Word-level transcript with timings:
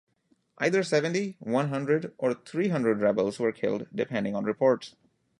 Either 0.57 0.81
seventy, 0.81 1.37
one 1.39 1.69
hundred, 1.69 2.11
or 2.17 2.33
three 2.33 2.69
hundred 2.69 3.01
rebels 3.01 3.37
were 3.37 3.51
killed, 3.51 3.85
depending 3.93 4.33
on 4.33 4.43
reports. 4.45 4.95